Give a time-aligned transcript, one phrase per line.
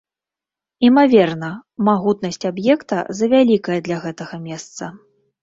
[0.87, 1.49] Імаверна,
[1.89, 4.83] магутнасць аб'екта завялікая для гэтага месца.